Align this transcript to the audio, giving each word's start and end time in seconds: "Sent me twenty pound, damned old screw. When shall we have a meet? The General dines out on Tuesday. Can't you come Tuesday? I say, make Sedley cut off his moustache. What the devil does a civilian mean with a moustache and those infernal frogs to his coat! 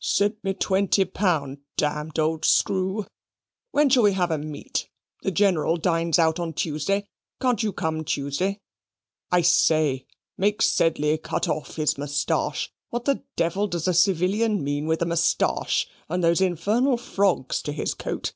"Sent 0.00 0.44
me 0.44 0.54
twenty 0.54 1.04
pound, 1.04 1.58
damned 1.76 2.20
old 2.20 2.44
screw. 2.44 3.04
When 3.72 3.90
shall 3.90 4.04
we 4.04 4.12
have 4.12 4.30
a 4.30 4.38
meet? 4.38 4.88
The 5.24 5.32
General 5.32 5.76
dines 5.76 6.20
out 6.20 6.38
on 6.38 6.52
Tuesday. 6.52 7.08
Can't 7.40 7.64
you 7.64 7.72
come 7.72 8.04
Tuesday? 8.04 8.60
I 9.32 9.42
say, 9.42 10.06
make 10.36 10.62
Sedley 10.62 11.18
cut 11.18 11.48
off 11.48 11.74
his 11.74 11.98
moustache. 11.98 12.70
What 12.90 13.06
the 13.06 13.24
devil 13.34 13.66
does 13.66 13.88
a 13.88 13.92
civilian 13.92 14.62
mean 14.62 14.86
with 14.86 15.02
a 15.02 15.04
moustache 15.06 15.88
and 16.08 16.22
those 16.22 16.40
infernal 16.40 16.96
frogs 16.96 17.60
to 17.62 17.72
his 17.72 17.92
coat! 17.94 18.32